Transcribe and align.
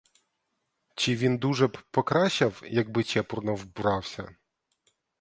Чи 0.95 1.15
він 1.15 1.37
дуже 1.37 1.67
б 1.67 1.77
покращав, 1.91 2.63
якби 2.67 3.03
чепурно 3.03 3.55
вбрався? 3.55 4.35